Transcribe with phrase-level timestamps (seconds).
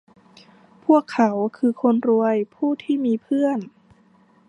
[0.83, 3.59] พวกเขาคือคนรวยผู้ที่มีเพื่อน